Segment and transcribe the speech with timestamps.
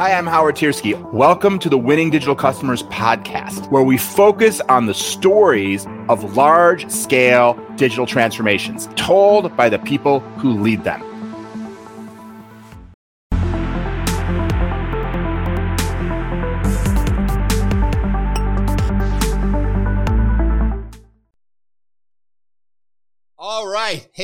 [0.00, 0.98] Hi, I'm Howard Tiersky.
[1.12, 6.90] Welcome to the Winning Digital Customers podcast, where we focus on the stories of large
[6.90, 11.09] scale digital transformations told by the people who lead them.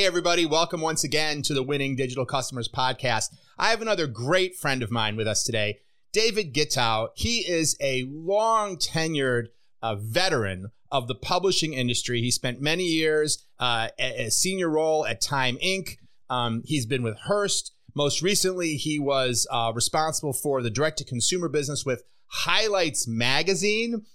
[0.07, 0.47] Everybody.
[0.47, 3.35] Welcome once again to the Winning Digital Customers podcast.
[3.59, 5.81] I have another great friend of mine with us today,
[6.13, 7.09] David Gitow.
[7.17, 9.47] He is a long tenured
[9.83, 12.21] uh, veteran of the publishing industry.
[12.21, 15.97] He spent many years uh, a, a senior role at Time Inc.
[16.31, 17.73] Um, he's been with Hearst.
[17.97, 24.07] Most recently, he was uh, responsible for the direct to consumer business with Highlights Magazine,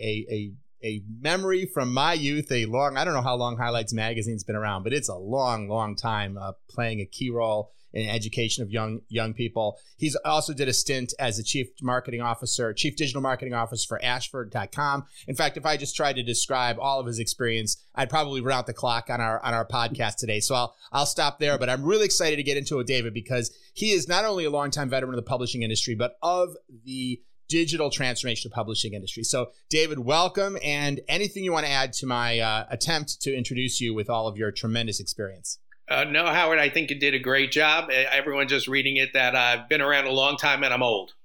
[0.00, 0.52] a, a
[0.84, 4.56] a memory from my youth, a long, I don't know how long Highlights Magazine's been
[4.56, 8.70] around, but it's a long, long time uh, playing a key role in education of
[8.70, 9.78] young young people.
[9.96, 14.04] He's also did a stint as a chief marketing officer, chief digital marketing officer for
[14.04, 15.04] Ashford.com.
[15.28, 18.58] In fact, if I just tried to describe all of his experience, I'd probably run
[18.58, 20.40] out the clock on our on our podcast today.
[20.40, 21.56] So I'll I'll stop there.
[21.56, 24.50] But I'm really excited to get into it, David, because he is not only a
[24.50, 29.22] longtime veteran of the publishing industry, but of the digital transformation of publishing industry.
[29.22, 33.80] So, David, welcome, and anything you want to add to my uh, attempt to introduce
[33.80, 35.58] you with all of your tremendous experience.
[35.88, 37.90] Uh, no, Howard, I think you did a great job.
[37.90, 41.12] Everyone just reading it that I've been around a long time and I'm old.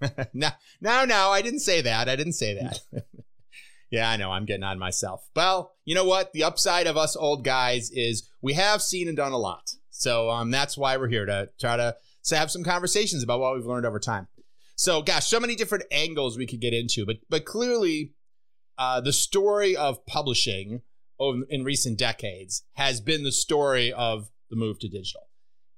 [0.34, 0.48] no,
[0.80, 2.08] no, no, I didn't say that.
[2.08, 2.80] I didn't say that.
[3.90, 4.30] yeah, I know.
[4.30, 5.28] I'm getting on myself.
[5.34, 6.32] Well, you know what?
[6.32, 9.70] The upside of us old guys is we have seen and done a lot.
[9.90, 13.54] So um, that's why we're here to try to, to have some conversations about what
[13.54, 14.28] we've learned over time.
[14.76, 18.12] So, gosh, so many different angles we could get into, but but clearly,
[18.76, 20.82] uh, the story of publishing
[21.48, 25.28] in recent decades has been the story of the move to digital.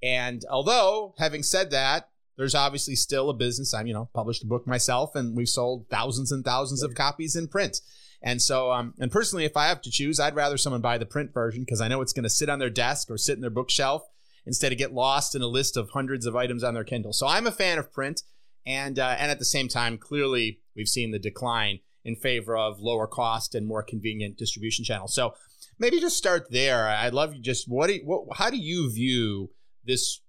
[0.02, 3.72] And although, having said that, there's obviously still a business.
[3.74, 7.36] I'm, you know, published a book myself, and we've sold thousands and thousands of copies
[7.36, 7.80] in print.
[8.22, 11.06] And so, um, and personally, if I have to choose, I'd rather someone buy the
[11.06, 13.40] print version because I know it's going to sit on their desk or sit in
[13.40, 14.02] their bookshelf
[14.46, 17.12] instead of get lost in a list of hundreds of items on their Kindle.
[17.12, 18.22] So I'm a fan of print
[18.66, 22.80] and uh, and at the same time, clearly we've seen the decline in favor of
[22.80, 25.14] lower cost and more convenient distribution channels.
[25.14, 25.34] So
[25.78, 26.88] maybe just start there.
[26.88, 29.50] I'd love you just what, do you, what how do you view
[29.84, 30.20] this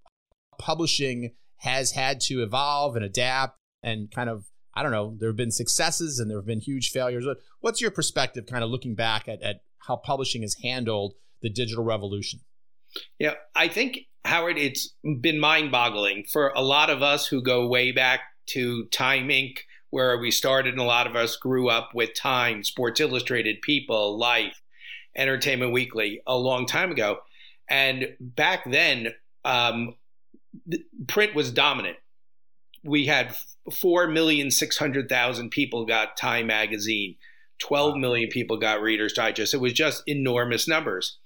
[0.58, 5.38] publishing has had to evolve and adapt and kind of I don't know there have
[5.38, 7.26] been successes and there have been huge failures.
[7.60, 11.84] What's your perspective, kind of looking back at, at how publishing has handled the digital
[11.84, 12.42] revolution?
[13.20, 17.68] Yeah, I think Howard, it's been mind boggling for a lot of us who go
[17.68, 19.60] way back to Time Inc.,
[19.90, 24.18] where we started, and a lot of us grew up with Time, Sports Illustrated, People,
[24.18, 24.62] Life,
[25.16, 27.20] Entertainment Weekly a long time ago.
[27.70, 29.14] And back then,
[29.46, 29.96] um,
[31.08, 31.98] print was dominant.
[32.84, 33.36] We had
[33.70, 37.16] 4,600,000 people got Time magazine,
[37.60, 39.54] 12 million people got Reader's Digest.
[39.54, 41.18] It was just enormous numbers.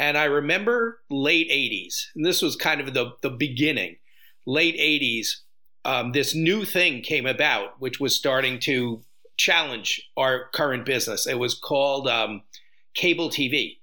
[0.00, 3.96] And I remember late 80s, and this was kind of the, the beginning,
[4.46, 5.28] late 80s,
[5.84, 9.02] um, this new thing came about, which was starting to
[9.36, 11.26] challenge our current business.
[11.26, 12.40] It was called um,
[12.94, 13.76] cable TV,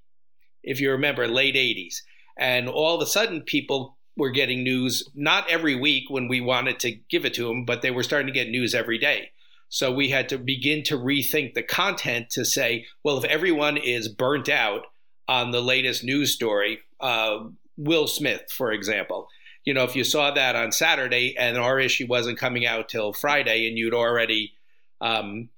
[0.63, 1.97] if you remember, late 80s.
[2.35, 6.79] And all of a sudden, people were getting news not every week when we wanted
[6.79, 9.29] to give it to them, but they were starting to get news every day.
[9.69, 14.07] So we had to begin to rethink the content to say, well, if everyone is
[14.07, 14.87] burnt out,
[15.27, 17.39] on the latest news story, uh,
[17.77, 19.27] Will Smith, for example.
[19.65, 23.13] You know, if you saw that on Saturday and our issue wasn't coming out till
[23.13, 24.53] Friday, and you'd already
[25.01, 25.49] um,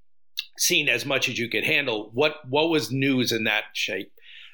[0.58, 4.12] seen as much as you could handle, what what was news in that shape?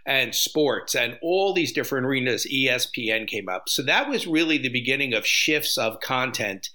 [0.08, 3.70] And sports and all these different arenas, ESPN came up.
[3.70, 6.70] So that was really the beginning of shifts of content.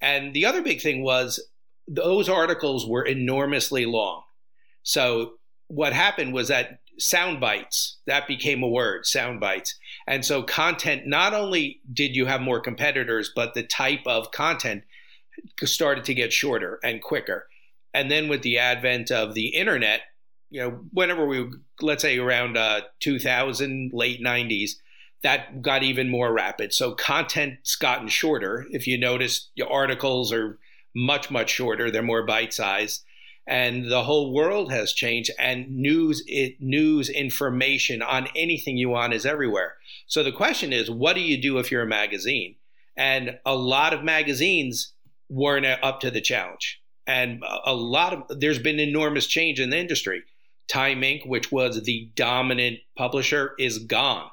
[0.00, 1.46] And the other big thing was
[1.86, 4.22] those articles were enormously long.
[4.82, 5.34] So
[5.68, 7.98] what happened was that sound bites.
[8.06, 9.74] That became a word sound bites.
[10.06, 14.84] And so content not only did you have more competitors but the type of content
[15.64, 17.46] started to get shorter and quicker.
[17.94, 20.02] And then with the advent of the internet
[20.52, 21.48] you know whenever we
[21.80, 24.72] let's say around uh, 2000 late 90s
[25.22, 26.72] that got even more rapid.
[26.72, 28.66] So content's gotten shorter.
[28.70, 30.58] If you notice your articles are
[30.94, 31.90] much much shorter.
[31.90, 33.04] They're more bite sized
[33.50, 39.12] and the whole world has changed and news it, news information on anything you want
[39.12, 39.74] is everywhere.
[40.06, 42.54] So the question is what do you do if you're a magazine?
[42.96, 44.92] And a lot of magazines
[45.28, 46.80] weren't up to the challenge.
[47.08, 50.22] And a lot of there's been enormous change in the industry.
[50.68, 54.30] Time inc which was the dominant publisher is gone.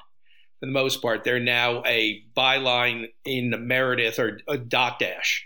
[0.60, 1.24] For the most part.
[1.24, 5.40] They're now a byline in Meredith or a Dotdash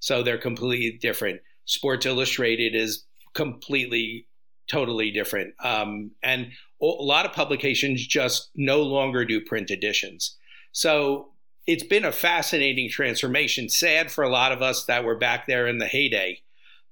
[0.00, 1.40] So they're completely different.
[1.64, 4.26] Sports Illustrated is completely,
[4.70, 5.54] totally different.
[5.62, 10.36] Um, and a lot of publications just no longer do print editions.
[10.72, 11.28] So
[11.66, 13.68] it's been a fascinating transformation.
[13.68, 16.40] Sad for a lot of us that were back there in the heyday.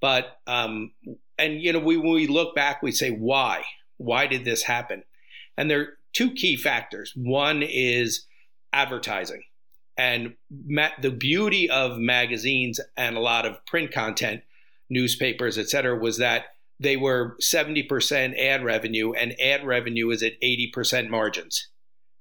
[0.00, 0.92] But, um,
[1.38, 3.64] and, you know, we, when we look back, we say, why?
[3.98, 5.04] Why did this happen?
[5.56, 7.12] And there are two key factors.
[7.14, 8.26] One is
[8.72, 9.42] advertising.
[9.96, 14.42] And ma- the beauty of magazines and a lot of print content,
[14.92, 16.46] newspapers, et cetera, was that
[16.78, 21.68] they were 70% ad revenue, and ad revenue is at 80% margins.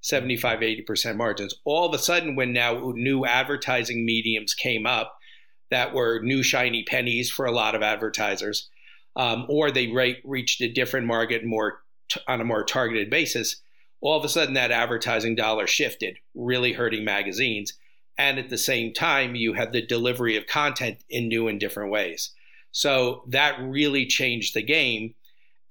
[0.03, 5.15] 75 80% margins all of a sudden when now new advertising mediums came up
[5.69, 8.67] that were new shiny pennies for a lot of advertisers
[9.15, 13.61] um, or they re- reached a different market more t- on a more targeted basis
[14.01, 17.73] all of a sudden that advertising dollar shifted, really hurting magazines.
[18.17, 21.91] And at the same time, you had the delivery of content in new and different
[21.91, 22.31] ways.
[22.71, 25.13] So that really changed the game.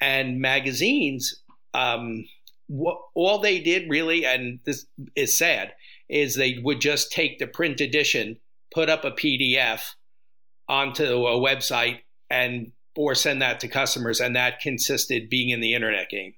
[0.01, 1.43] And magazines,
[1.75, 2.25] um,
[2.69, 4.87] what, all they did really, and this
[5.17, 5.73] is sad,
[6.09, 8.39] is they would just take the print edition,
[8.73, 9.83] put up a PDF
[10.69, 15.75] onto a website, and or send that to customers, and that consisted being in the
[15.75, 16.35] internet game.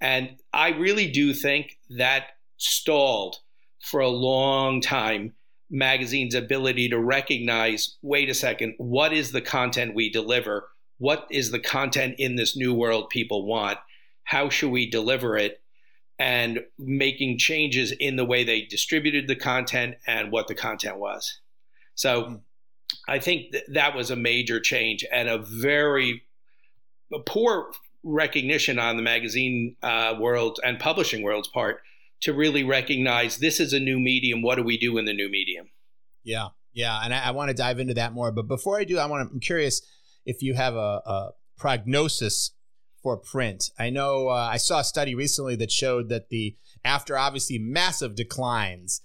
[0.00, 3.36] And I really do think that stalled
[3.80, 5.34] for a long time
[5.74, 10.68] magazine's ability to recognize wait a second, what is the content we deliver?
[10.98, 13.78] What is the content in this new world people want?
[14.22, 15.60] How should we deliver it?
[16.18, 21.40] And making changes in the way they distributed the content and what the content was.
[21.96, 22.34] So hmm.
[23.08, 26.22] I think th- that was a major change and a very
[27.26, 27.72] poor
[28.04, 31.80] recognition on the magazine uh, world and publishing world's part
[32.24, 34.42] to really recognize this is a new medium.
[34.42, 35.68] What do we do in the new medium?
[36.22, 38.32] Yeah, yeah, and I, I want to dive into that more.
[38.32, 39.32] But before I do, I want to.
[39.32, 39.82] I'm curious
[40.26, 42.52] if you have a, a prognosis
[43.02, 43.70] for print.
[43.78, 48.16] I know uh, I saw a study recently that showed that the after obviously massive
[48.16, 49.02] declines,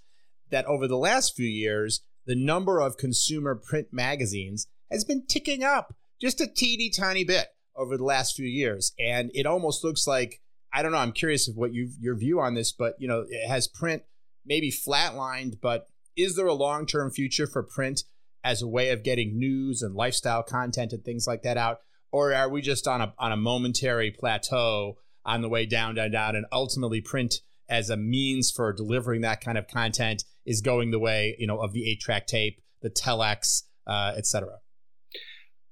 [0.49, 5.63] that over the last few years, the number of consumer print magazines has been ticking
[5.63, 10.07] up just a teeny tiny bit over the last few years, and it almost looks
[10.07, 10.41] like
[10.73, 10.99] I don't know.
[10.99, 14.03] I'm curious of what you your view on this, but you know, it has print
[14.45, 18.03] maybe flatlined, but is there a long term future for print
[18.43, 21.79] as a way of getting news and lifestyle content and things like that out,
[22.11, 26.11] or are we just on a on a momentary plateau on the way down, down,
[26.11, 27.35] down, and ultimately print
[27.69, 31.59] as a means for delivering that kind of content is going the way you know
[31.59, 34.57] of the eight track tape, the telex, uh, etc.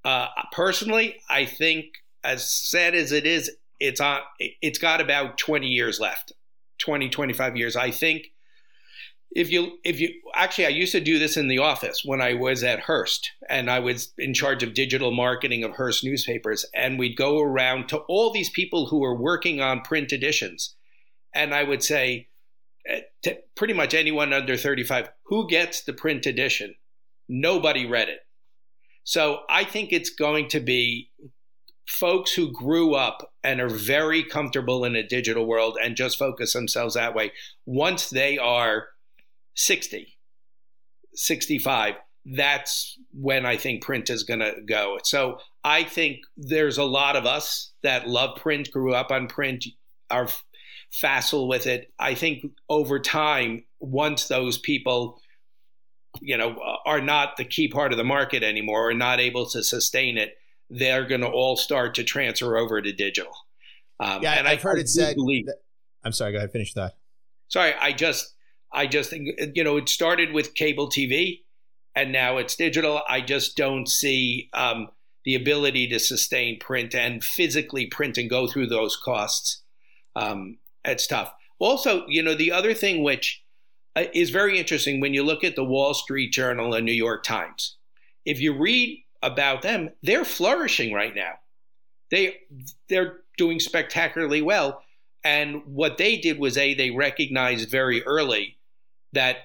[0.04, 1.86] Uh, personally, I think
[2.24, 4.22] as sad as it is, it's on.
[4.40, 6.34] It's got about 20 years left,
[6.80, 7.76] 20, 25 years.
[7.76, 8.28] I think
[9.32, 12.34] if you if you actually I used to do this in the office when I
[12.34, 16.98] was at Hearst and I was in charge of digital marketing of Hearst newspapers and
[16.98, 20.76] we'd go around to all these people who were working on print editions
[21.36, 22.30] and I would say
[22.88, 26.76] eh, to pretty much anyone under 35 who gets the print edition
[27.28, 28.20] nobody read it
[29.04, 31.12] so I think it's going to be
[31.88, 36.54] folks who grew up and are very comfortable in a digital world and just focus
[36.54, 37.32] themselves that way.
[37.66, 38.88] Once they are
[39.56, 40.18] 60,
[41.14, 41.96] 65,
[42.26, 44.98] that's when I think print is going to go.
[45.04, 49.66] So I think there's a lot of us that love print, grew up on print,
[50.10, 50.28] are
[50.92, 51.92] facile with it.
[52.00, 55.22] I think over time, once those people
[56.22, 59.64] you know, are not the key part of the market anymore or not able to
[59.64, 60.38] sustain it,
[60.70, 63.34] they're going to all start to transfer over to digital.
[64.00, 65.16] Um, yeah, and I've I, heard I it said.
[65.16, 65.58] That,
[66.04, 66.32] I'm sorry.
[66.32, 66.52] Go ahead.
[66.52, 66.98] Finish that.
[67.50, 68.36] Sorry, I just,
[68.72, 71.42] I just think you know, it started with cable TV,
[71.96, 73.02] and now it's digital.
[73.08, 74.90] I just don't see um,
[75.24, 79.64] the ability to sustain print and physically print and go through those costs.
[80.16, 81.34] Um, it's tough.
[81.60, 83.44] Also, you know, the other thing which
[83.96, 87.24] uh, is very interesting when you look at the Wall Street Journal and New York
[87.24, 87.78] Times.
[88.26, 91.34] If you read about them, they're flourishing right now.
[92.12, 92.38] They
[92.90, 94.84] they're doing spectacularly well.
[95.24, 98.58] And what they did was a they recognized very early
[99.14, 99.38] that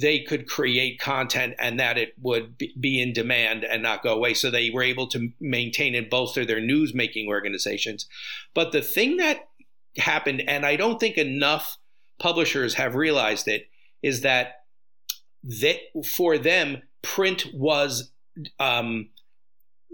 [0.00, 4.32] they could create content and that it would be in demand and not go away.
[4.32, 8.06] So they were able to maintain and bolster their news making organizations.
[8.54, 9.48] But the thing that
[9.98, 11.76] happened, and I don't think enough
[12.18, 13.68] publishers have realized it,
[14.02, 14.64] is that
[15.42, 15.76] that
[16.06, 18.10] for them print was
[18.58, 19.10] um,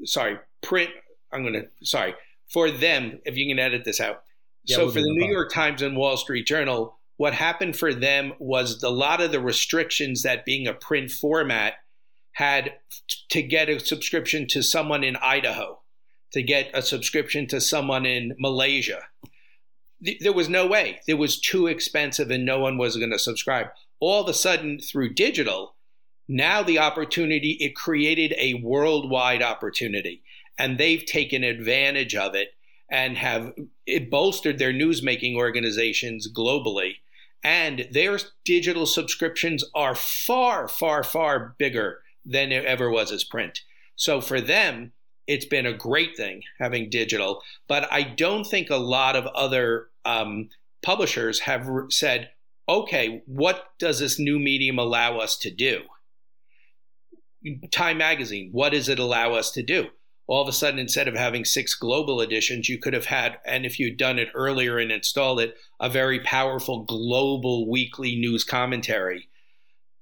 [0.04, 0.90] sorry print
[1.32, 2.14] i'm gonna sorry
[2.48, 4.22] for them if you can edit this out
[4.64, 7.92] yeah, so we'll for the new york times and wall street journal what happened for
[7.92, 11.74] them was a lot of the restrictions that being a print format
[12.32, 12.72] had
[13.28, 15.80] to get a subscription to someone in Idaho,
[16.32, 19.02] to get a subscription to someone in Malaysia.
[20.00, 21.00] There was no way.
[21.06, 23.66] It was too expensive and no one was going to subscribe.
[24.00, 25.74] All of a sudden, through digital,
[26.30, 30.22] now the opportunity, it created a worldwide opportunity.
[30.56, 32.54] And they've taken advantage of it
[32.88, 33.52] and have
[33.84, 36.98] it bolstered their newsmaking organizations globally.
[37.42, 43.62] And their digital subscriptions are far, far, far bigger than it ever was as print.
[43.96, 44.92] So for them,
[45.26, 47.42] it's been a great thing having digital.
[47.66, 52.30] But I don't think a lot of other um, publishers have said,
[52.68, 55.82] okay, what does this new medium allow us to do?
[57.70, 59.88] Time Magazine, what does it allow us to do?
[60.26, 63.66] all of a sudden, instead of having six global editions, you could have had, and
[63.66, 69.28] if you'd done it earlier and installed it, a very powerful global weekly news commentary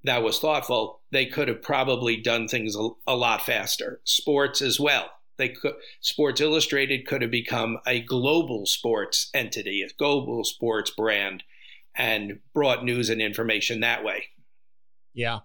[0.05, 1.01] that was thoughtful.
[1.11, 4.01] They could have probably done things a, a lot faster.
[4.05, 5.11] Sports as well.
[5.39, 11.43] They could, Sports Illustrated could have become a global sports entity, a global sports brand,
[11.97, 14.27] and brought news and information that way.
[15.15, 15.41] Yeah.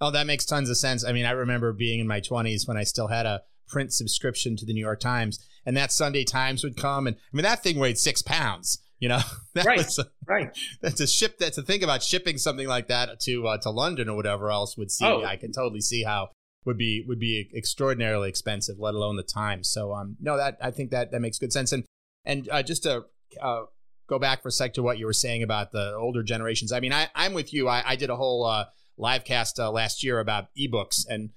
[0.00, 1.04] Oh, that makes tons of sense.
[1.04, 4.56] I mean, I remember being in my 20s when I still had a print subscription
[4.56, 7.62] to the New York Times, and that Sunday Times would come, and I mean that
[7.62, 8.78] thing weighed six pounds.
[8.98, 9.20] You know,
[9.54, 10.56] that right, was a, right.
[10.80, 11.38] That's a ship.
[11.38, 14.76] That's to think about shipping something like that to uh, to London or whatever else
[14.76, 15.04] would see.
[15.04, 15.24] Oh.
[15.24, 16.30] I can totally see how
[16.64, 19.64] would be would be extraordinarily expensive, let alone the time.
[19.64, 21.72] So, um, no, that I think that that makes good sense.
[21.72, 21.84] And
[22.24, 23.04] and uh, just to
[23.40, 23.62] uh,
[24.06, 26.72] go back for a sec to what you were saying about the older generations.
[26.72, 27.68] I mean, I I'm with you.
[27.68, 28.66] I, I did a whole uh,
[28.98, 31.30] live cast uh, last year about ebooks and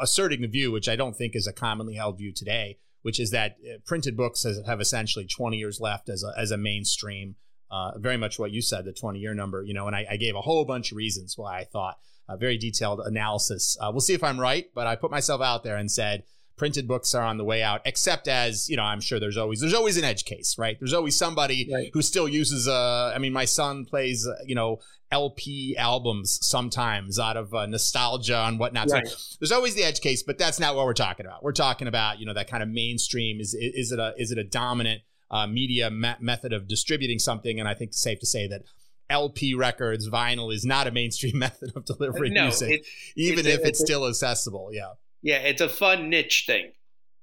[0.00, 3.30] asserting the view, which I don't think is a commonly held view today, which is
[3.30, 7.36] that uh, printed books has, have essentially 20 years left as a, as a mainstream.
[7.70, 10.16] Uh, very much what you said, the 20 year number, you know, and I, I,
[10.16, 11.96] gave a whole bunch of reasons why I thought
[12.28, 13.76] a very detailed analysis.
[13.80, 16.24] Uh, we'll see if I'm right, but I put myself out there and said
[16.56, 19.60] printed books are on the way out except as you know i'm sure there's always
[19.60, 21.90] there's always an edge case right there's always somebody right.
[21.92, 24.78] who still uses uh i mean my son plays uh, you know
[25.10, 29.06] lp albums sometimes out of uh, nostalgia and whatnot right.
[29.06, 31.88] so there's always the edge case but that's not what we're talking about we're talking
[31.88, 35.02] about you know that kind of mainstream is is it a is it a dominant
[35.30, 38.62] uh, media me- method of distributing something and i think it's safe to say that
[39.10, 43.60] LP records, vinyl is not a mainstream method of delivering no, music, even it's if
[43.60, 44.70] it's, it's still accessible.
[44.72, 44.92] Yeah
[45.24, 46.72] yeah, it's a fun niche thing.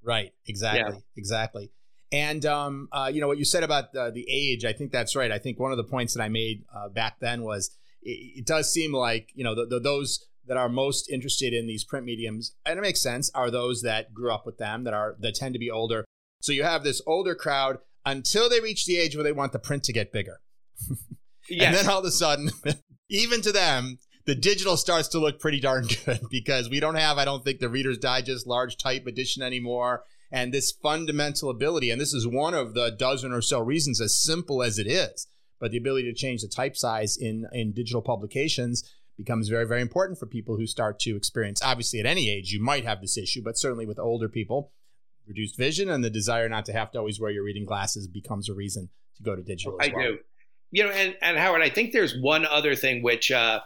[0.03, 0.33] Right.
[0.47, 0.95] Exactly.
[0.95, 1.01] Yeah.
[1.15, 1.71] Exactly.
[2.11, 5.15] And um, uh, you know what you said about uh, the age, I think that's
[5.15, 5.31] right.
[5.31, 8.45] I think one of the points that I made uh, back then was it, it,
[8.45, 12.05] does seem like you know the, the, those that are most interested in these print
[12.05, 15.35] mediums, and it makes sense, are those that grew up with them, that are that
[15.35, 16.03] tend to be older.
[16.41, 19.59] So you have this older crowd until they reach the age where they want the
[19.59, 20.41] print to get bigger.
[20.89, 20.97] yes.
[21.65, 22.49] And then all of a sudden,
[23.09, 23.99] even to them,
[24.31, 27.59] the digital starts to look pretty darn good because we don't have, I don't think,
[27.59, 30.05] the Reader's Digest large type edition anymore.
[30.31, 34.17] And this fundamental ability, and this is one of the dozen or so reasons, as
[34.17, 35.27] simple as it is,
[35.59, 39.81] but the ability to change the type size in, in digital publications becomes very, very
[39.81, 41.61] important for people who start to experience.
[41.61, 44.71] Obviously, at any age, you might have this issue, but certainly with older people,
[45.27, 48.47] reduced vision and the desire not to have to always wear your reading glasses becomes
[48.47, 49.77] a reason to go to digital.
[49.81, 50.05] I well.
[50.05, 50.19] do.
[50.73, 53.59] You know, and, and Howard, I think there's one other thing which uh,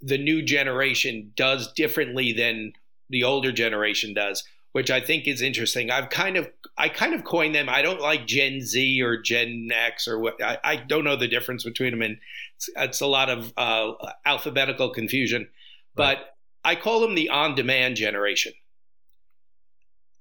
[0.00, 2.72] the new generation does differently than
[3.10, 5.90] the older generation does, which I think is interesting.
[5.90, 7.68] I've kind of I kind of coined them.
[7.68, 10.42] I don't like Gen Z or Gen X or what.
[10.42, 12.18] I, I don't know the difference between them, and
[12.56, 13.92] it's, it's a lot of uh,
[14.24, 15.48] alphabetical confusion.
[15.96, 16.16] Right.
[16.16, 18.52] But I call them the on-demand generation.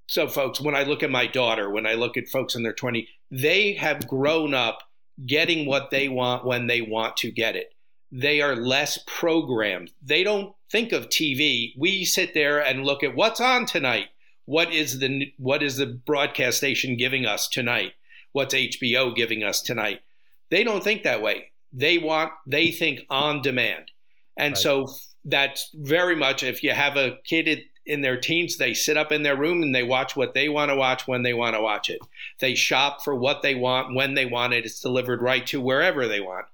[0.08, 2.74] So, folks, when I look at my daughter, when I look at folks in their
[2.74, 4.80] 20, they have grown up
[5.26, 7.74] getting what they want when they want to get it
[8.12, 9.92] they are less programmed.
[10.02, 11.74] They don't think of TV.
[11.78, 14.08] We sit there and look at what's on tonight.
[14.46, 17.94] What is the what is the broadcast station giving us tonight?
[18.32, 20.02] What's HBO giving us tonight?
[20.50, 21.52] They don't think that way.
[21.74, 23.92] They want they think on demand.
[24.38, 24.58] And right.
[24.58, 24.88] so
[25.26, 29.24] that's very much if you have a kid in their teens, they sit up in
[29.24, 31.90] their room and they watch what they want to watch when they want to watch
[31.90, 32.00] it.
[32.40, 34.66] They shop for what they want when they want it.
[34.66, 36.46] It's delivered right to wherever they want.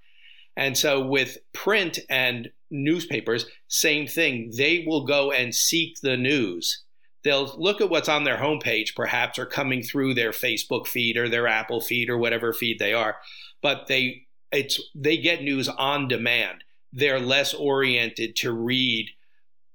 [0.56, 4.52] And so with print and newspapers, same thing.
[4.56, 6.84] They will go and seek the news.
[7.24, 11.30] They'll look at what's on their homepage, perhaps, or coming through their Facebook feed or
[11.30, 13.18] their Apple feed or whatever feed they are.
[13.62, 16.64] But they it's they get news on demand.
[16.92, 19.10] They're less oriented to read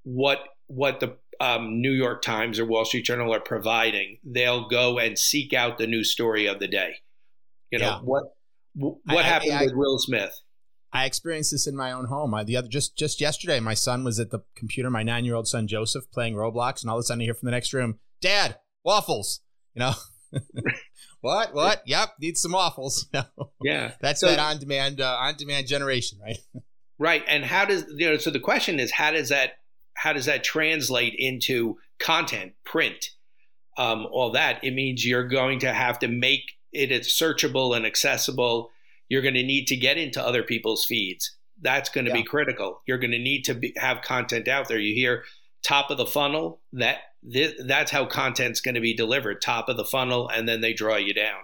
[0.05, 4.19] what what the um, New York Times or Wall Street Journal are providing.
[4.25, 6.97] They'll go and seek out the news story of the day.
[7.71, 8.01] You know yeah.
[8.01, 8.25] what
[8.75, 10.39] what I, happened I, I, with Will Smith?
[10.93, 12.35] I experienced this in my own home.
[12.35, 14.91] I, the other just just yesterday, my son was at the computer.
[14.91, 17.35] My nine year old son Joseph playing Roblox, and all of a sudden, I hear
[17.35, 19.41] from the next room, "Dad, waffles."
[19.75, 19.95] You know,
[21.21, 21.55] what?
[21.55, 21.83] What?
[21.87, 23.07] Yep, need some waffles.
[23.63, 26.39] yeah, that's so, that on demand uh, on demand generation, right?
[26.99, 27.23] right.
[27.29, 28.17] And how does you know?
[28.17, 29.59] So the question is, how does that
[29.95, 33.11] how does that translate into content, print,
[33.77, 34.65] um, all that?
[34.65, 36.43] It means you're going to have to make
[36.73, 38.71] it searchable and accessible
[39.09, 41.37] you're going to need to get into other people's feeds.
[41.61, 42.19] That's going to yeah.
[42.19, 42.83] be critical.
[42.87, 44.79] You're going to need to be, have content out there.
[44.79, 45.25] You hear
[45.65, 46.61] top of the funnel.
[46.73, 46.99] That
[47.31, 49.43] th- that's how content's going to be delivered.
[49.43, 51.41] Top of the funnel, and then they draw you down.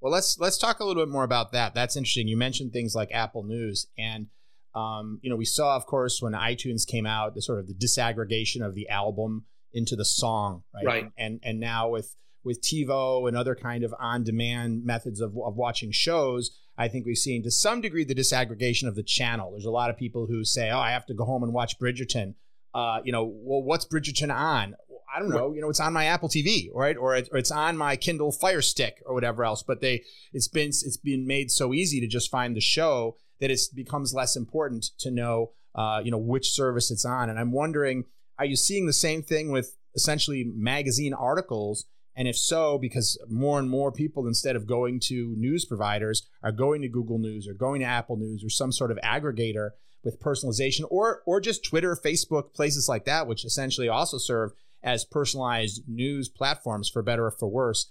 [0.00, 1.74] Well, let's let's talk a little bit more about that.
[1.74, 2.28] That's interesting.
[2.28, 4.28] You mentioned things like Apple News, and
[4.74, 7.74] um, you know we saw, of course, when iTunes came out, the sort of the
[7.74, 10.86] disaggregation of the album into the song, right?
[10.86, 11.12] Right.
[11.18, 15.92] And and now with with TiVo and other kind of on-demand methods of, of watching
[15.92, 19.50] shows, I think we've seen to some degree the disaggregation of the channel.
[19.50, 21.78] There's a lot of people who say, "Oh, I have to go home and watch
[21.78, 22.34] Bridgerton."
[22.72, 24.76] Uh, you know, well, what's Bridgerton on?
[25.14, 25.52] I don't know.
[25.52, 26.96] You know, it's on my Apple TV, right?
[26.96, 29.62] Or, it, or it's on my Kindle Fire Stick or whatever else.
[29.62, 33.50] But they, it's been it's been made so easy to just find the show that
[33.50, 37.28] it becomes less important to know, uh, you know, which service it's on.
[37.28, 38.04] And I'm wondering,
[38.38, 41.84] are you seeing the same thing with essentially magazine articles?
[42.20, 46.52] And if so, because more and more people, instead of going to news providers, are
[46.52, 49.70] going to Google News or going to Apple News or some sort of aggregator
[50.04, 54.50] with personalization, or or just Twitter, Facebook, places like that, which essentially also serve
[54.82, 57.90] as personalized news platforms for better or for worse.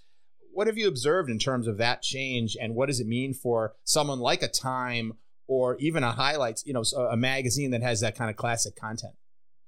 [0.52, 3.74] What have you observed in terms of that change, and what does it mean for
[3.82, 5.14] someone like a Time
[5.48, 9.14] or even a Highlights, you know, a magazine that has that kind of classic content?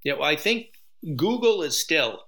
[0.05, 0.67] Yeah, well, I think
[1.17, 2.21] Google is still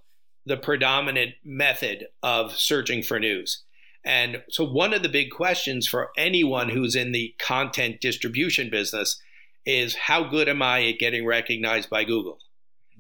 [0.47, 3.63] the predominant method of searching for news.
[4.05, 9.21] And so, one of the big questions for anyone who's in the content distribution business
[9.65, 12.39] is how good am I at getting recognized by Google?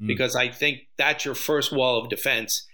[0.03, 0.07] Mm.
[0.07, 2.67] Because I think that's your first wall of defense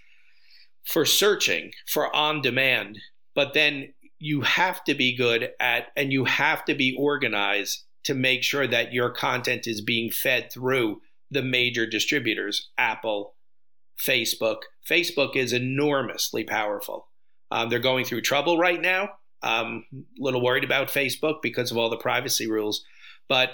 [0.83, 2.99] for searching for on demand.
[3.35, 8.13] But then you have to be good at and you have to be organized to
[8.13, 13.35] make sure that your content is being fed through the major distributors Apple,
[14.05, 14.57] Facebook.
[14.89, 17.07] Facebook is enormously powerful.
[17.51, 19.09] Um, they're going through trouble right now.
[19.43, 22.83] I'm a little worried about Facebook because of all the privacy rules.
[23.27, 23.51] But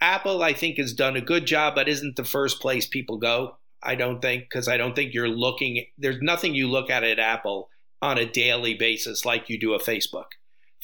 [0.00, 3.56] Apple, I think, has done a good job, but isn't the first place people go.
[3.82, 7.18] I don't think, because I don't think you're looking, there's nothing you look at at
[7.18, 7.68] Apple
[8.00, 10.26] on a daily basis like you do a Facebook.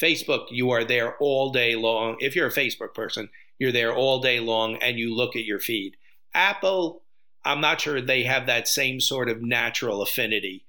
[0.00, 2.16] Facebook, you are there all day long.
[2.20, 5.60] If you're a Facebook person, you're there all day long and you look at your
[5.60, 5.96] feed.
[6.34, 7.02] Apple,
[7.48, 10.66] I'm not sure they have that same sort of natural affinity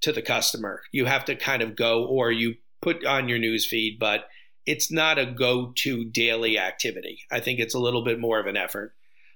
[0.00, 0.80] to the customer.
[0.90, 4.28] You have to kind of go or you put on your news feed, but
[4.66, 7.20] it's not a go-to daily activity.
[7.30, 8.94] I think it's a little bit more of an effort.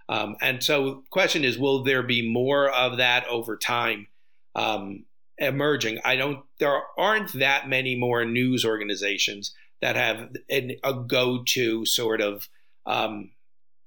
[0.09, 4.07] Um, and so, question is, will there be more of that over time
[4.55, 5.05] um,
[5.37, 6.01] emerging?
[6.05, 6.41] I don't.
[6.59, 12.49] There aren't that many more news organizations that have an, a go-to sort of
[12.87, 13.31] um,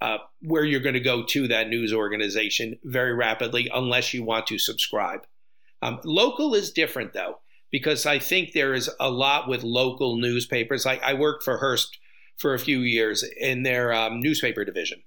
[0.01, 4.47] uh, where you're going to go to that news organization very rapidly unless you want
[4.47, 5.21] to subscribe.
[5.83, 7.39] Um, local is different though,
[7.71, 10.85] because I think there is a lot with local newspapers.
[10.85, 11.99] Like I worked for Hearst
[12.37, 15.03] for a few years in their um, newspaper division,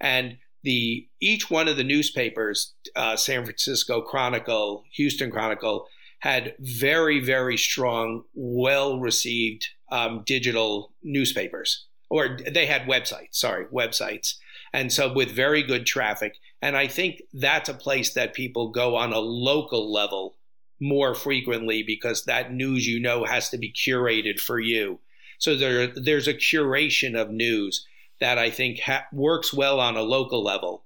[0.00, 5.86] and the each one of the newspapers, uh, San Francisco Chronicle, Houston Chronicle,
[6.20, 14.36] had very very strong, well received um, digital newspapers or they had websites, sorry, websites.
[14.72, 16.36] And so with very good traffic.
[16.62, 20.36] And I think that's a place that people go on a local level
[20.78, 25.00] more frequently because that news you know has to be curated for you.
[25.38, 27.84] So there, there's a curation of news
[28.20, 30.84] that I think ha- works well on a local level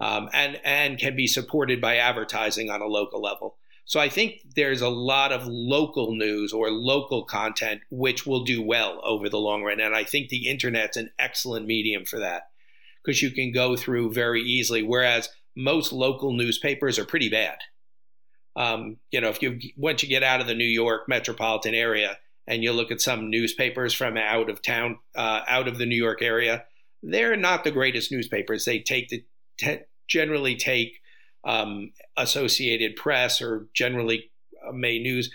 [0.00, 3.58] um, and, and can be supported by advertising on a local level.
[3.86, 8.62] So I think there's a lot of local news or local content which will do
[8.62, 9.80] well over the long run.
[9.80, 12.48] And I think the internet's an excellent medium for that
[13.04, 14.82] because you can go through very easily.
[14.82, 17.58] Whereas most local newspapers are pretty bad.
[18.56, 22.18] Um, you know, if you once you get out of the New York metropolitan area
[22.46, 25.96] and you look at some newspapers from out of town, uh, out of the New
[25.96, 26.64] York area,
[27.02, 28.64] they're not the greatest newspapers.
[28.64, 29.24] They take the
[29.58, 31.00] te- generally take
[31.44, 34.30] um, Associated Press or generally
[34.66, 35.30] uh, May News,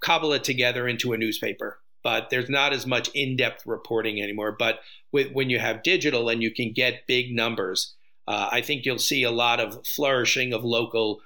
[0.00, 1.78] cobble it together into a newspaper.
[2.02, 4.56] But there's not as much in depth reporting anymore.
[4.58, 4.80] But
[5.12, 7.94] with, when you have digital and you can get big numbers,
[8.26, 11.20] uh, I think you'll see a lot of flourishing of local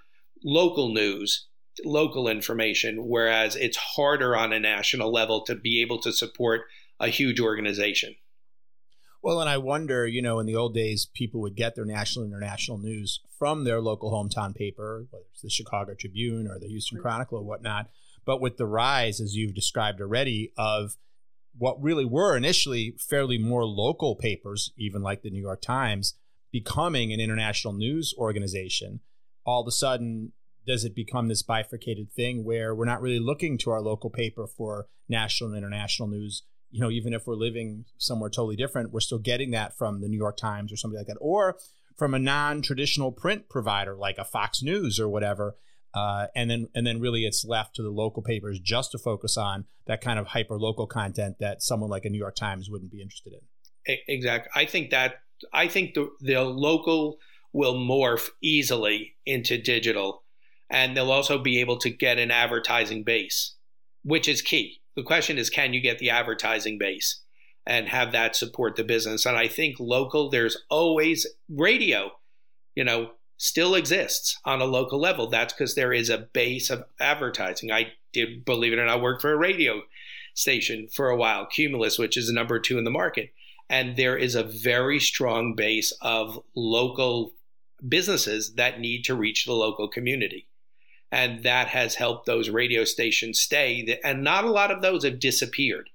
[0.44, 1.46] local news,
[1.84, 6.62] local information, whereas it's harder on a national level to be able to support
[7.00, 8.14] a huge organization.
[9.24, 12.26] Well, and I wonder, you know, in the old days, people would get their national
[12.26, 16.68] and international news from their local hometown paper, whether it's the Chicago Tribune or the
[16.68, 17.88] Houston Chronicle or whatnot.
[18.26, 20.98] But with the rise, as you've described already, of
[21.56, 26.18] what really were initially fairly more local papers, even like the New York Times,
[26.52, 29.00] becoming an international news organization,
[29.46, 30.32] all of a sudden,
[30.66, 34.46] does it become this bifurcated thing where we're not really looking to our local paper
[34.46, 36.42] for national and international news?
[36.74, 40.08] You know, even if we're living somewhere totally different, we're still getting that from the
[40.08, 41.56] New York Times or somebody like that, or
[41.96, 45.56] from a non-traditional print provider like a Fox News or whatever.
[45.94, 49.36] Uh, and then and then really it's left to the local papers just to focus
[49.36, 52.90] on that kind of hyper local content that someone like a New York Times wouldn't
[52.90, 53.98] be interested in.
[54.08, 54.50] Exactly.
[54.60, 55.20] I think that
[55.52, 57.18] I think the the local
[57.52, 60.24] will morph easily into digital,
[60.68, 63.54] and they'll also be able to get an advertising base,
[64.02, 64.80] which is key.
[64.96, 67.22] The question is, can you get the advertising base
[67.66, 69.26] and have that support the business?
[69.26, 72.12] And I think local, there's always radio.
[72.74, 75.28] You know, still exists on a local level.
[75.28, 77.72] That's because there is a base of advertising.
[77.72, 79.82] I did, believe it or not, work for a radio
[80.34, 83.32] station for a while, Cumulus, which is number two in the market.
[83.70, 87.32] And there is a very strong base of local
[87.86, 90.48] businesses that need to reach the local community.
[91.14, 94.00] And that has helped those radio stations stay.
[94.02, 95.88] And not a lot of those have disappeared.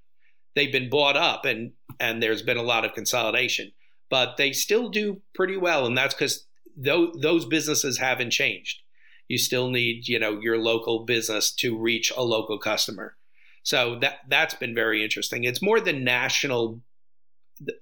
[0.56, 3.74] They've been bought up and, and there's been a lot of consolidation,
[4.10, 5.86] but they still do pretty well.
[5.86, 8.82] And that's because those, those businesses haven't changed.
[9.28, 13.18] You still need, you know, your local business to reach a local customer.
[13.64, 15.44] So that that's been very interesting.
[15.44, 16.82] It's more the national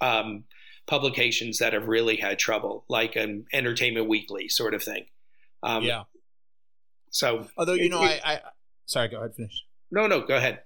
[0.02, 0.46] um,
[0.88, 5.06] publications that have really had trouble, like an Entertainment Weekly sort of thing.
[5.62, 6.04] Um, yeah.
[7.18, 8.40] So, although you know, it, I, I
[8.86, 9.64] sorry, go ahead, finish.
[9.92, 10.62] No, no, go ahead.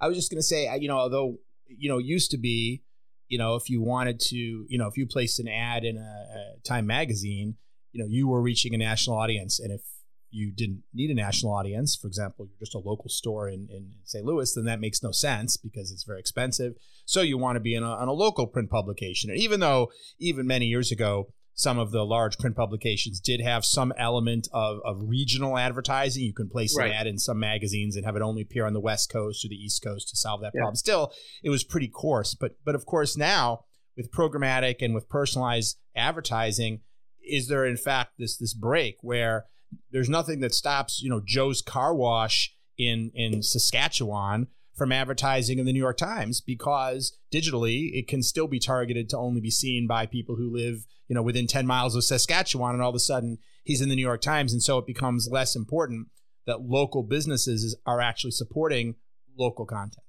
[0.00, 1.36] I was just going to say, you know, although
[1.66, 2.82] you know, used to be,
[3.28, 6.00] you know, if you wanted to, you know, if you placed an ad in a,
[6.00, 7.56] a Time magazine,
[7.92, 9.82] you know you were reaching a national audience and if
[10.30, 13.90] you didn't need a national audience for example you're just a local store in, in
[14.04, 17.60] st louis then that makes no sense because it's very expensive so you want to
[17.60, 21.28] be in a, on a local print publication and even though even many years ago
[21.60, 26.24] some of the large print publications did have some element of, of regional advertising.
[26.24, 26.90] You can place right.
[26.90, 29.48] an ad in some magazines and have it only appear on the West Coast or
[29.48, 30.60] the East Coast to solve that yeah.
[30.60, 30.76] problem.
[30.76, 32.34] Still, it was pretty coarse.
[32.34, 36.80] But but of course now with programmatic and with personalized advertising,
[37.22, 39.44] is there in fact this this break where
[39.90, 44.46] there's nothing that stops you know Joe's car wash in in Saskatchewan
[44.80, 49.18] from advertising in the New York Times because digitally it can still be targeted to
[49.18, 52.82] only be seen by people who live you know within 10 miles of Saskatchewan and
[52.82, 55.54] all of a sudden he's in the New York Times and so it becomes less
[55.54, 56.08] important
[56.46, 58.94] that local businesses are actually supporting
[59.38, 60.02] local content.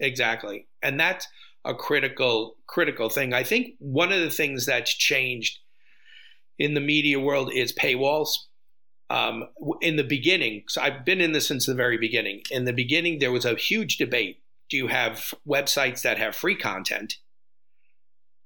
[0.00, 0.66] Exactly.
[0.82, 1.28] And that's
[1.64, 3.32] a critical critical thing.
[3.32, 5.60] I think one of the things that's changed
[6.58, 8.30] in the media world is paywalls.
[9.08, 9.44] Um,
[9.80, 12.42] in the beginning, so I've been in this since the very beginning.
[12.50, 14.42] In the beginning, there was a huge debate.
[14.68, 17.18] Do you have websites that have free content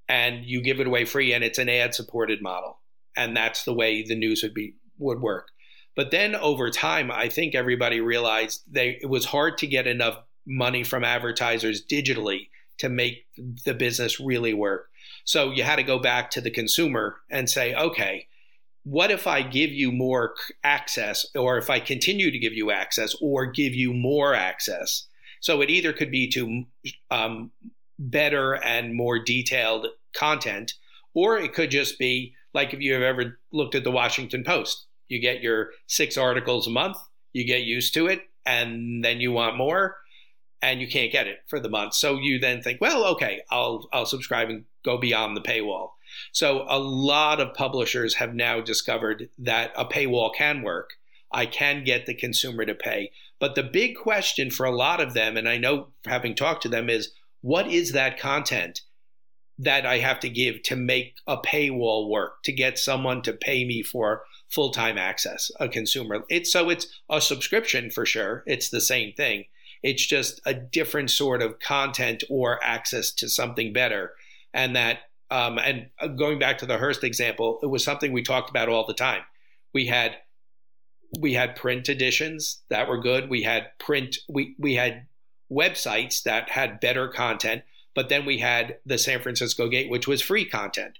[0.06, 2.78] and you give it away free and it's an ad supported model?
[3.16, 5.48] And that's the way the news would be would work.
[5.96, 10.18] But then over time, I think everybody realized they it was hard to get enough
[10.46, 13.26] money from advertisers digitally to make
[13.64, 14.88] the business really work.
[15.24, 18.26] So you had to go back to the consumer and say, okay,
[18.84, 23.14] what if I give you more access, or if I continue to give you access,
[23.20, 25.06] or give you more access?
[25.40, 26.64] So it either could be to
[27.10, 27.50] um,
[27.98, 30.74] better and more detailed content,
[31.14, 34.86] or it could just be like if you have ever looked at the Washington Post,
[35.08, 36.96] you get your six articles a month,
[37.32, 39.96] you get used to it, and then you want more
[40.62, 41.94] and you can't get it for the month.
[41.94, 45.90] So you then think, well, okay, I'll I'll subscribe and go beyond the paywall.
[46.32, 50.90] So a lot of publishers have now discovered that a paywall can work.
[51.32, 53.12] I can get the consumer to pay.
[53.38, 56.68] But the big question for a lot of them, and I know having talked to
[56.68, 58.82] them, is what is that content
[59.58, 63.64] that I have to give to make a paywall work, to get someone to pay
[63.64, 66.24] me for full time access, a consumer?
[66.28, 68.42] It's so it's a subscription for sure.
[68.46, 69.44] It's the same thing
[69.82, 74.12] it's just a different sort of content or access to something better.
[74.52, 74.98] And that,
[75.30, 78.86] um, and going back to the Hearst example, it was something we talked about all
[78.86, 79.22] the time.
[79.72, 80.16] We had,
[81.18, 83.30] we had print editions that were good.
[83.30, 85.06] We had print, we, we had
[85.50, 87.62] websites that had better content,
[87.94, 90.98] but then we had the San Francisco Gate, which was free content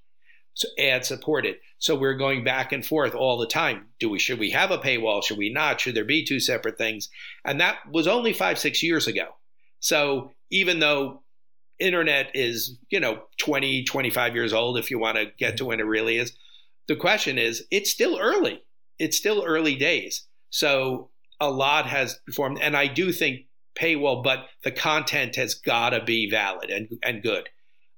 [0.54, 1.56] so ad supported.
[1.78, 3.86] So we're going back and forth all the time.
[3.98, 5.24] Do we should we have a paywall?
[5.24, 5.80] Should we not?
[5.80, 7.08] Should there be two separate things?
[7.44, 9.36] And that was only five six years ago.
[9.80, 11.22] So even though
[11.80, 15.80] internet is, you know, 20, 25 years old if you want to get to when
[15.80, 16.32] it really is.
[16.88, 18.62] The question is, it's still early.
[18.98, 20.26] It's still early days.
[20.50, 22.58] So a lot has formed.
[22.60, 23.46] And I do think
[23.78, 27.48] paywall, but the content has got to be valid and, and good.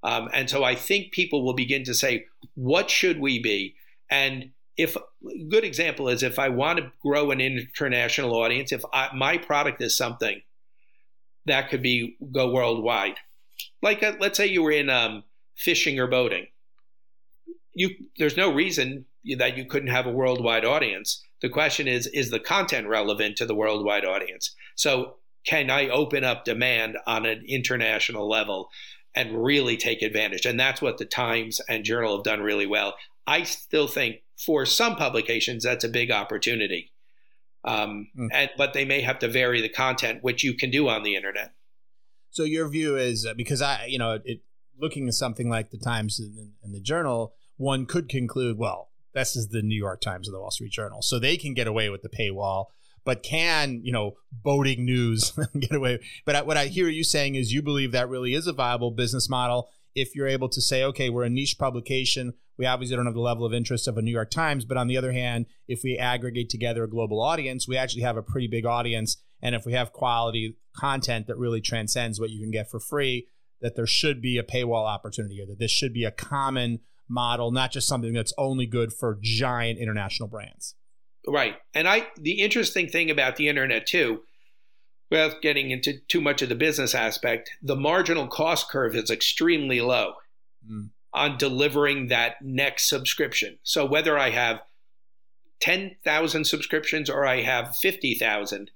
[0.02, 3.74] Um, and so I think people will begin to say, what should we be?
[4.10, 4.96] And if
[5.48, 9.80] good example is if I want to grow an international audience, if I, my product
[9.82, 10.40] is something
[11.46, 13.16] that could be go worldwide,
[13.82, 15.24] like a, uh, let's say you were in um,
[15.56, 16.46] fishing or boating,
[17.74, 19.04] you there's no reason
[19.36, 21.22] that you couldn't have a worldwide audience.
[21.40, 24.54] The question is, is the content relevant to the worldwide audience?
[24.76, 28.68] So can I open up demand on an international level
[29.14, 30.46] and really take advantage?
[30.46, 32.94] And that's what the Times and Journal have done really well.
[33.26, 36.92] I still think for some publications that's a big opportunity,
[37.64, 38.28] um, mm.
[38.32, 41.14] and but they may have to vary the content, which you can do on the
[41.14, 41.52] internet.
[42.32, 44.40] So your view is uh, because I, you know, it,
[44.78, 49.36] looking at something like the Times and, and the Journal, one could conclude, well, this
[49.36, 51.88] is the New York Times and the Wall Street Journal, so they can get away
[51.88, 52.66] with the paywall
[53.04, 55.98] but can you know boating news get away.
[56.24, 59.28] But what i hear you saying is you believe that really is a viable business
[59.28, 59.70] model.
[59.94, 63.20] If you're able to say okay we're a niche publication we obviously don't have the
[63.20, 65.98] level of interest of a new york times but on the other hand if we
[65.98, 69.72] aggregate together a global audience we actually have a pretty big audience and if we
[69.72, 73.26] have quality content that really transcends what you can get for free
[73.60, 77.50] that there should be a paywall opportunity or that this should be a common model
[77.50, 80.74] not just something that's only good for giant international brands
[81.26, 81.56] Right.
[81.74, 84.22] And I the interesting thing about the internet too,
[85.10, 89.80] without getting into too much of the business aspect, the marginal cost curve is extremely
[89.80, 90.14] low
[90.68, 90.90] mm.
[91.12, 93.58] on delivering that next subscription.
[93.62, 94.62] So whether I have
[95.60, 98.72] 10,000 subscriptions or I have 50,000,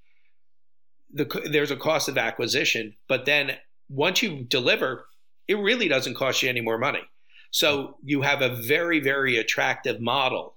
[1.13, 3.53] the, there's a cost of acquisition, but then
[3.89, 5.07] once you deliver,
[5.49, 7.03] it really doesn't cost you any more money.
[7.51, 10.57] So you have a very, very attractive model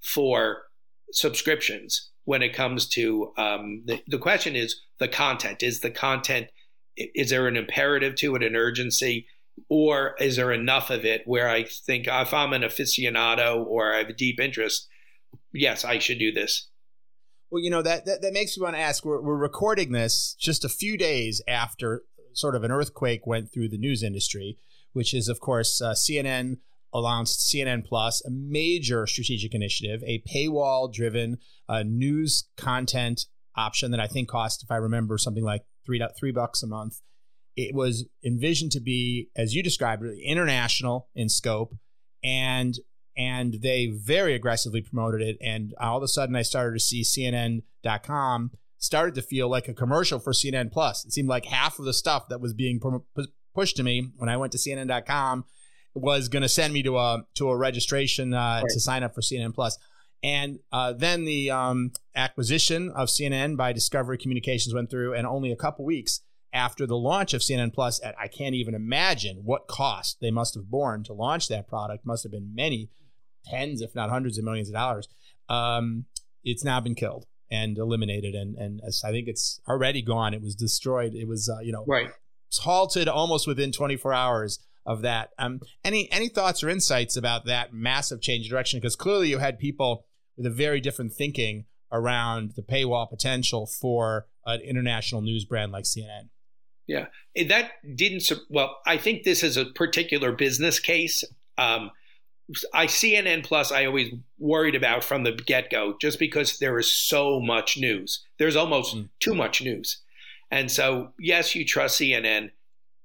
[0.00, 0.62] for
[1.12, 5.62] subscriptions when it comes to um, the, the question is the content.
[5.62, 6.48] Is the content,
[6.96, 9.26] is there an imperative to it, an urgency?
[9.68, 13.98] Or is there enough of it where I think if I'm an aficionado or I
[13.98, 14.86] have a deep interest,
[15.52, 16.68] yes, I should do this.
[17.50, 19.04] Well, you know that that, that makes me want to ask.
[19.04, 22.02] We're, we're recording this just a few days after
[22.34, 24.58] sort of an earthquake went through the news industry,
[24.92, 26.58] which is of course uh, CNN
[26.92, 34.00] announced CNN Plus, a major strategic initiative, a paywall driven uh, news content option that
[34.00, 37.00] I think cost, if I remember, something like three three bucks a month.
[37.56, 41.74] It was envisioned to be, as you described, international in scope,
[42.22, 42.74] and
[43.18, 45.36] and they very aggressively promoted it.
[45.42, 49.74] And all of a sudden, I started to see CNN.com started to feel like a
[49.74, 51.04] commercial for CNN Plus.
[51.04, 52.80] It seemed like half of the stuff that was being
[53.54, 55.44] pushed to me when I went to CNN.com
[55.94, 58.64] was going to send me to a to a registration uh, right.
[58.68, 59.76] to sign up for CNN Plus.
[60.22, 65.52] And uh, then the um, acquisition of CNN by Discovery Communications went through, and only
[65.52, 66.20] a couple weeks
[66.52, 70.54] after the launch of CNN Plus, at I can't even imagine what cost they must
[70.54, 72.06] have borne to launch that product.
[72.06, 72.90] Must have been many
[73.50, 75.08] tens, if not hundreds of millions of dollars.
[75.48, 76.04] Um,
[76.44, 80.34] it's now been killed and eliminated, and and I think it's already gone.
[80.34, 81.14] It was destroyed.
[81.14, 82.10] It was uh, you know right.
[82.60, 85.30] halted almost within 24 hours of that.
[85.38, 88.80] Um, any any thoughts or insights about that massive change of direction?
[88.80, 90.06] Because clearly you had people
[90.36, 95.84] with a very different thinking around the paywall potential for an international news brand like
[95.84, 96.28] CNN.
[96.86, 97.06] Yeah,
[97.48, 98.30] that didn't.
[98.48, 101.22] Well, I think this is a particular business case.
[101.58, 101.90] Um,
[102.72, 106.92] I CNN Plus, I always worried about from the get go, just because there is
[106.92, 108.24] so much news.
[108.38, 109.08] There's almost mm.
[109.20, 109.98] too much news,
[110.50, 112.50] and so yes, you trust CNN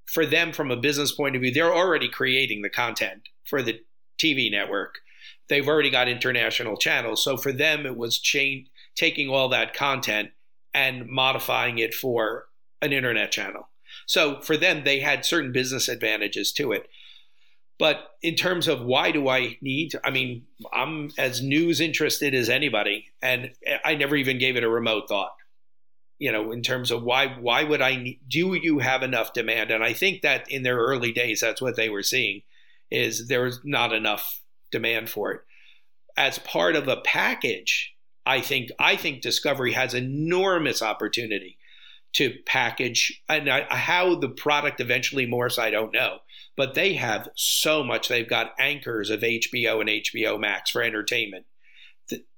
[0.05, 3.79] for them from a business point of view, they're already creating the content for the
[4.19, 4.99] TV network.
[5.49, 7.23] They've already got international channels.
[7.23, 10.29] So for them, it was change, taking all that content
[10.73, 12.45] and modifying it for
[12.81, 13.69] an internet channel.
[14.05, 16.87] So for them, they had certain business advantages to it.
[17.79, 22.49] But in terms of why do I need, I mean, I'm as news interested as
[22.49, 23.51] anybody, and
[23.83, 25.33] I never even gave it a remote thought
[26.23, 29.71] you know, in terms of why why would I need, do you have enough demand?
[29.71, 32.43] And I think that in their early days, that's what they were seeing,
[32.89, 35.41] is there's not enough demand for it.
[36.15, 37.93] As part of a package,
[38.25, 41.57] I think I think Discovery has enormous opportunity
[42.13, 46.19] to package and how the product eventually morphs, I don't know.
[46.55, 48.07] But they have so much.
[48.07, 51.45] They've got anchors of HBO and HBO Max for entertainment,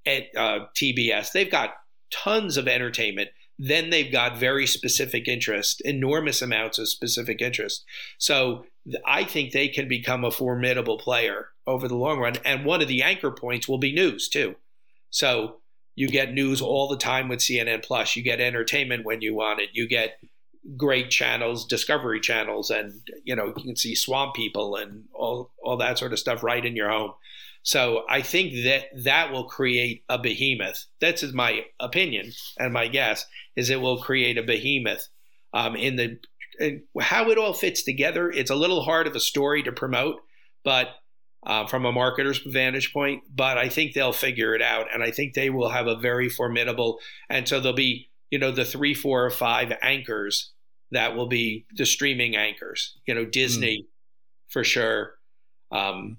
[0.06, 1.32] at uh, TBS.
[1.32, 1.71] They've got
[2.12, 7.86] tons of entertainment then they've got very specific interest, enormous amounts of specific interest.
[8.17, 8.65] So
[9.06, 12.36] I think they can become a formidable player over the long run.
[12.43, 14.56] And one of the anchor points will be news too.
[15.10, 15.62] So
[15.95, 18.15] you get news all the time with CNN Plus.
[18.15, 19.69] You get entertainment when you want it.
[19.73, 20.17] You get
[20.78, 25.78] great channels, discovery channels, and you know you can see swamp people and all all
[25.78, 27.13] that sort of stuff right in your home.
[27.65, 30.86] So I think that that will create a behemoth.
[31.01, 33.25] That's my opinion and my guess
[33.56, 35.08] is it will create a behemoth.
[35.51, 36.19] Um, in the
[36.60, 40.17] in how it all fits together, it's a little hard of a story to promote,
[40.63, 40.89] but
[41.45, 43.23] uh, from a marketer's vantage point.
[43.34, 46.30] But I think they'll figure it out, and I think they will have a very
[46.30, 46.99] formidable.
[47.30, 50.51] And so there'll be you know the three, four, or five anchors
[50.91, 52.97] that will be the streaming anchors.
[53.05, 54.51] You know, Disney mm.
[54.51, 55.15] for sure.
[55.71, 56.17] Um,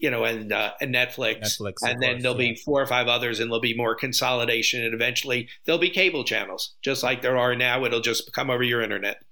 [0.00, 2.52] you know, and uh, and Netflix, Netflix and then course, there'll yeah.
[2.52, 6.24] be four or five others, and there'll be more consolidation, and eventually there'll be cable
[6.24, 7.84] channels, just like there are now.
[7.84, 9.22] It'll just come over your internet.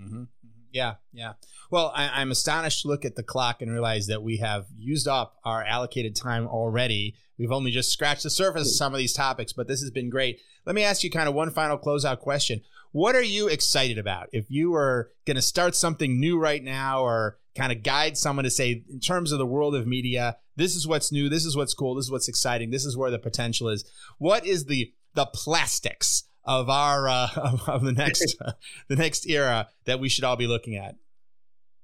[0.00, 0.24] Mm-hmm.
[0.72, 1.34] Yeah, yeah.
[1.70, 5.08] Well, I, am astonished to look at the clock and realize that we have used
[5.08, 7.14] up our allocated time already.
[7.38, 10.10] We've only just scratched the surface of some of these topics, but this has been
[10.10, 10.40] great.
[10.66, 12.60] Let me ask you kind of one final closeout question.
[12.92, 14.28] What are you excited about?
[14.32, 18.44] If you are going to start something new right now or kind of guide someone
[18.44, 21.56] to say, in terms of the world of media, this is what's new, this is
[21.56, 23.90] what's cool, this is what's exciting, this is where the potential is.
[24.18, 28.52] What is the the plastics of our uh, of, of the next uh,
[28.88, 30.96] the next era that we should all be looking at?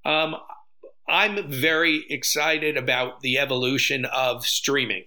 [0.04, 0.36] Um,
[1.08, 5.04] I'm very excited about the evolution of streaming.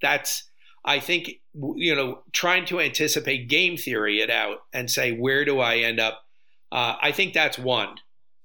[0.00, 0.44] That's
[0.84, 5.60] I think you know trying to anticipate game theory it out and say where do
[5.60, 6.22] I end up.
[6.72, 7.96] Uh, I think that's one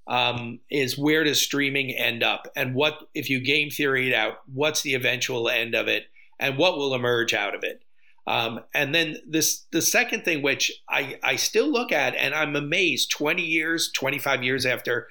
[0.09, 4.39] um, is where does streaming end up and what if you game theory it out
[4.51, 6.05] what's the eventual end of it
[6.39, 7.83] and what will emerge out of it
[8.25, 12.55] um, and then this the second thing which I, I still look at and i'm
[12.55, 15.07] amazed 20 years 25 years after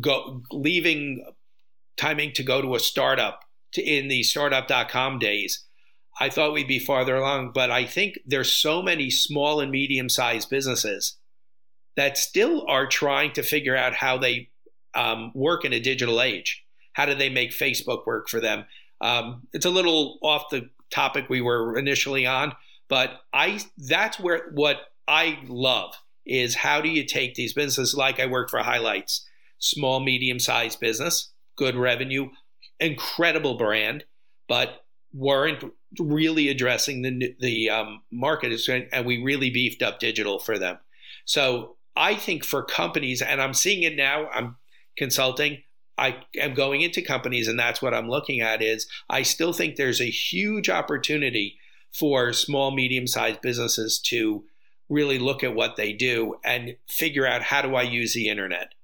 [0.00, 1.26] go, leaving
[1.96, 2.34] Time Inc.
[2.34, 3.40] to go to a startup
[3.72, 5.64] to, in the startup.com days
[6.20, 10.08] i thought we'd be farther along but i think there's so many small and medium
[10.08, 11.16] sized businesses
[11.96, 14.48] that still are trying to figure out how they
[14.94, 16.64] um, work in a digital age.
[16.92, 18.64] How do they make Facebook work for them?
[19.00, 22.54] Um, it's a little off the topic we were initially on,
[22.88, 25.94] but I that's where what I love
[26.26, 29.26] is how do you take these businesses like I work for Highlights,
[29.58, 32.30] small medium sized business, good revenue,
[32.78, 34.04] incredible brand,
[34.48, 35.64] but weren't
[35.98, 40.78] really addressing the the um, market, and we really beefed up digital for them.
[41.24, 44.56] So I think for companies, and I'm seeing it now, I'm
[44.96, 45.62] consulting.
[45.98, 48.62] I am going into companies, and that's what I'm looking at.
[48.62, 51.56] Is I still think there's a huge opportunity
[51.92, 54.44] for small, medium-sized businesses to
[54.88, 58.74] really look at what they do and figure out how do I use the internet.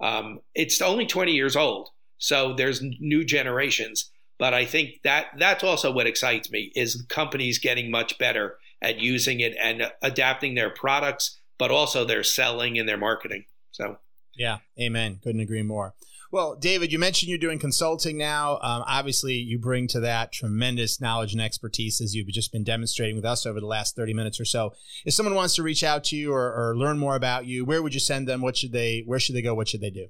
[0.00, 4.10] Um, it's only 20 years old, so there's new generations.
[4.38, 8.98] But I think that that's also what excites me is companies getting much better at
[8.98, 13.44] using it and adapting their products but also their selling and their marketing.
[13.70, 13.98] So,
[14.34, 15.20] yeah, amen.
[15.22, 15.94] Couldn't agree more.
[16.32, 18.54] Well, David, you mentioned you're doing consulting now.
[18.54, 23.16] Um, obviously, you bring to that tremendous knowledge and expertise as you've just been demonstrating
[23.16, 24.74] with us over the last 30 minutes or so.
[25.04, 27.82] If someone wants to reach out to you or, or learn more about you, where
[27.82, 28.42] would you send them?
[28.42, 29.04] What should they?
[29.06, 29.54] Where should they go?
[29.54, 30.08] What should they do?